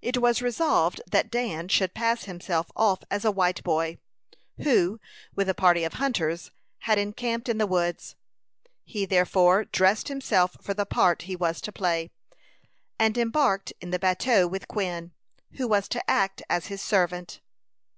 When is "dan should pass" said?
1.30-2.24